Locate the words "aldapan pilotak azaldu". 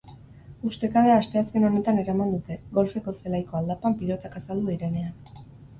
3.63-4.77